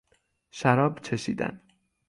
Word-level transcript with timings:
شراب 0.51 0.99
چشیدن 0.99 1.61